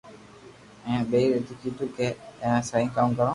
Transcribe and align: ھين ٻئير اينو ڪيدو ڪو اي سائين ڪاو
ھين 0.85 0.99
ٻئير 1.09 1.29
اينو 1.35 1.53
ڪيدو 1.61 1.85
ڪو 1.97 2.05
اي 2.43 2.51
سائين 2.69 2.87
ڪاو 2.95 3.09